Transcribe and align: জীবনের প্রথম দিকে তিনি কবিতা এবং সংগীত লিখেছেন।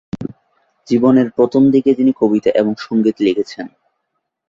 জীবনের 0.87 1.27
প্রথম 1.31 1.63
দিকে 1.71 1.91
তিনি 1.93 2.11
কবিতা 2.19 2.49
এবং 2.51 2.73
সংগীত 2.77 3.17
লিখেছেন। 3.19 3.65